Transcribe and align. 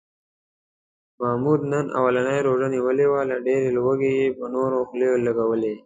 محمود 1.21 1.61
نن 1.71 1.85
اولنۍ 1.99 2.37
روژه 2.47 2.67
نیولې 2.75 3.05
وه، 3.11 3.21
له 3.29 3.35
ډېرې 3.45 3.69
لوږې 3.77 4.11
یې 4.19 4.27
په 4.37 4.45
نورو 4.55 4.77
خولې 4.89 5.09
لږولې. 5.25 5.73